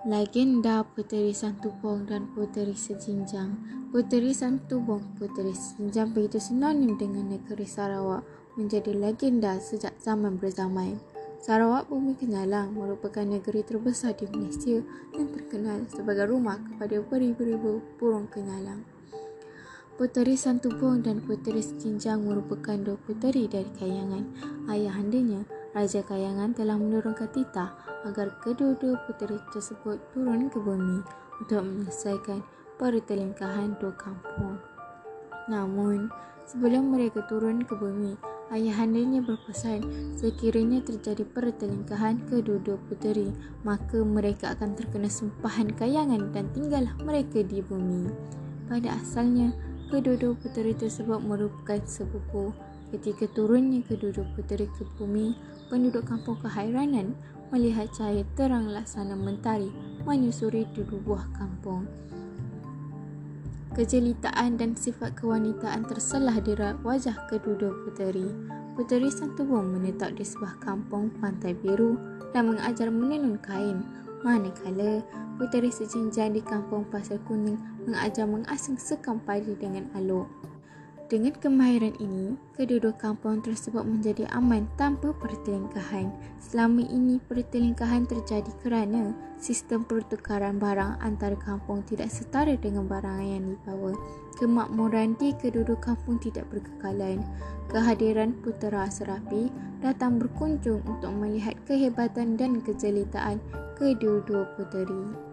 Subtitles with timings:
[0.00, 3.52] Legenda Puteri Santubong dan Puteri Sejinjang
[3.92, 8.24] Puteri Santubong, Puteri Sejinjang begitu sinonim dengan negeri Sarawak
[8.56, 10.96] menjadi legenda sejak zaman berzaman.
[11.44, 14.80] Sarawak Bumi Kenyalang merupakan negeri terbesar di Malaysia
[15.12, 18.80] yang terkenal sebagai rumah kepada beribu-ribu burung kenyalang.
[20.00, 24.24] Puteri Santubong dan Puteri Sejinjang merupakan dua puteri dari Kayangan.
[24.64, 27.70] Ayahandanya, Raja Kayangan telah menurunkan titah
[28.02, 30.98] agar kedua-dua puteri tersebut turun ke bumi
[31.38, 32.42] untuk menyelesaikan
[32.74, 34.58] pertelingkahan dua kampung.
[35.46, 36.10] Namun,
[36.42, 38.18] sebelum mereka turun ke bumi,
[38.50, 39.86] ayahandanya berpesan
[40.18, 43.30] sekiranya terjadi pertelingkahan kedua-dua puteri,
[43.62, 48.10] maka mereka akan terkena sumpahan kayangan dan tinggallah mereka di bumi.
[48.66, 49.54] Pada asalnya,
[49.94, 52.50] kedua-dua puteri tersebut merupakan sepupu.
[52.90, 55.38] Ketika turunnya kedua-dua puteri ke bumi,
[55.70, 57.14] penduduk kampung kehairanan
[57.54, 59.70] melihat cahaya terang laksana mentari
[60.02, 61.86] menyusuri dua buah kampung.
[63.70, 68.26] Kejelitaan dan sifat kewanitaan terselah di wajah kedua-dua puteri.
[68.74, 71.94] Puteri Santubong menetap di sebuah kampung pantai biru
[72.34, 73.86] dan mengajar menenun kain.
[74.26, 75.06] Manakala
[75.38, 80.26] puteri sejinjang di kampung pasir kuning mengajar mengasing sekam padi dengan aluk.
[81.10, 86.06] Dengan kemahiran ini, kedua-dua kampung tersebut menjadi aman tanpa pertelingkahan.
[86.38, 93.42] Selama ini, pertelingkahan terjadi kerana sistem pertukaran barang antara kampung tidak setara dengan barang yang
[93.42, 93.90] dibawa.
[94.38, 97.26] Kemakmuran di kedua-dua kampung tidak berkekalan.
[97.74, 99.50] Kehadiran putera Serapi
[99.82, 103.42] datang berkunjung untuk melihat kehebatan dan kejelitaan
[103.74, 105.29] kedua-dua puteri.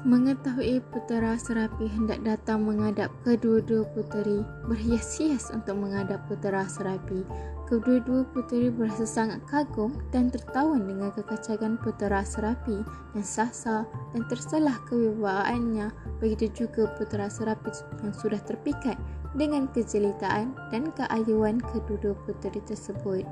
[0.00, 7.20] Mengetahui putera Serapi hendak datang menghadap kedua-dua puteri, berhias-hias untuk menghadap putera Serapi.
[7.68, 12.80] Kedua-dua puteri berasa sangat kagum dan tertawan dengan kekacakan putera Serapi
[13.12, 13.84] yang sasa
[14.16, 15.92] dan terselah kewibawaannya.
[16.16, 17.68] Begitu juga putera Serapi
[18.00, 18.96] yang sudah terpikat
[19.36, 23.28] dengan kejelitaan dan keayuan kedua-dua puteri tersebut.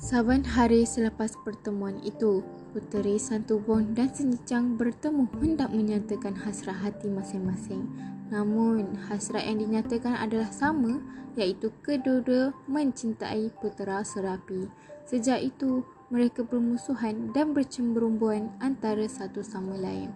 [0.00, 2.40] Saban hari selepas pertemuan itu,
[2.72, 7.84] Puteri Santubon dan Senicang bertemu hendak menyatakan hasrat hati masing-masing.
[8.32, 11.04] Namun, hasrat yang dinyatakan adalah sama
[11.36, 14.72] iaitu kedua-dua mencintai putera Serapi.
[15.04, 20.08] Sejak itu, mereka bermusuhan dan bercemburumbuan antara satu sama lain.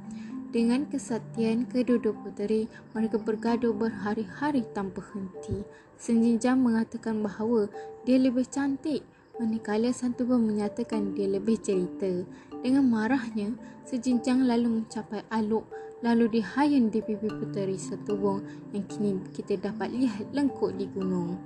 [0.49, 5.61] Dengan kesatian kedua-dua puteri, mereka bergaduh berhari-hari tanpa henti.
[6.01, 7.69] Senjinjang mengatakan bahawa
[8.09, 12.23] dia lebih cantik Manakala Santubong menyatakan dia lebih cerita.
[12.63, 13.51] Dengan marahnya,
[13.83, 15.67] sejinjang lalu mencapai aluk
[16.05, 18.45] lalu dihayun di pipi puteri Santubong
[18.77, 21.41] yang kini kita dapat lihat lengkuk di gunung.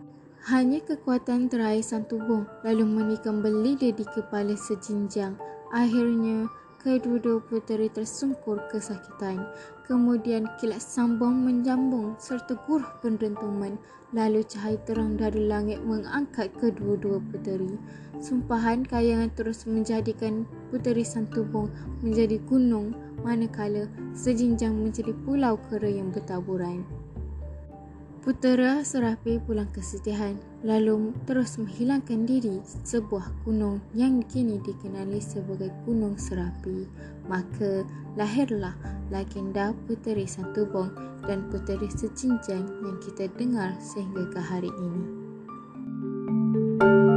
[0.51, 5.39] Hanya kekuatan terakhir Santubong lalu menikam belida di kepala sejinjang.
[5.71, 9.43] Akhirnya, kedua-dua puteri tersungkur kesakitan.
[9.85, 13.75] Kemudian kilat sambung menjambung serta guruh pendentuman.
[14.17, 17.77] Lalu cahaya terang dari langit mengangkat kedua-dua puteri.
[18.19, 21.69] Sumpahan kayangan terus menjadikan puteri Santubong
[22.01, 26.98] menjadi gunung manakala sejinjang menjadi pulau kera yang bertaburan.
[28.19, 30.35] Putera Serapi pulang kesedihan
[30.67, 36.85] lalu terus menghilangkan diri sebuah gunung yang kini dikenali sebagai Gunung Serapi.
[37.31, 37.87] Maka
[38.19, 38.75] lahirlah
[39.15, 40.91] legenda Puteri Santubong
[41.25, 45.29] dan Puteri Sejinjang yang kita dengar sehingga ke hari ini.
[46.81, 47.08] You